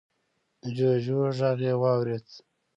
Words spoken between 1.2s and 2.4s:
غږ يې واورېد.